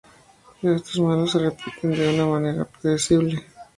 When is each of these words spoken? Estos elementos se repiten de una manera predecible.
Estos 0.63 0.95
elementos 0.95 1.33
se 1.33 1.37
repiten 1.37 1.91
de 1.91 2.09
una 2.11 2.25
manera 2.25 2.65
predecible. 2.65 3.45